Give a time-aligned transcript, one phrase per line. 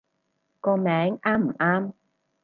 [0.59, 1.93] 個名啱唔啱